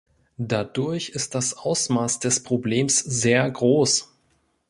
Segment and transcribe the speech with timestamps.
[0.39, 4.11] Dadurch ist das Ausmaß des Problems sehr groß.